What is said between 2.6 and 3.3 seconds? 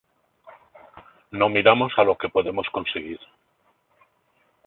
conseguir.